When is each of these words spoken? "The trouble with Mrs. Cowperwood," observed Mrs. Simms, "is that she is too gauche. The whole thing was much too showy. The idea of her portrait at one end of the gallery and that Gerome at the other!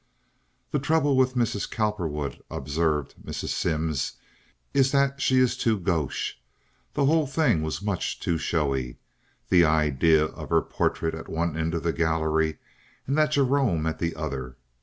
"The 0.71 0.79
trouble 0.79 1.15
with 1.15 1.35
Mrs. 1.35 1.69
Cowperwood," 1.69 2.41
observed 2.49 3.13
Mrs. 3.23 3.49
Simms, 3.49 4.13
"is 4.73 4.91
that 4.93 5.21
she 5.21 5.37
is 5.37 5.55
too 5.55 5.77
gauche. 5.79 6.37
The 6.95 7.05
whole 7.05 7.27
thing 7.27 7.61
was 7.61 7.83
much 7.83 8.19
too 8.19 8.39
showy. 8.39 8.97
The 9.49 9.63
idea 9.63 10.25
of 10.25 10.49
her 10.49 10.63
portrait 10.63 11.13
at 11.13 11.29
one 11.29 11.55
end 11.55 11.75
of 11.75 11.83
the 11.83 11.93
gallery 11.93 12.57
and 13.05 13.15
that 13.15 13.33
Gerome 13.33 13.85
at 13.85 13.99
the 13.99 14.15
other! 14.15 14.57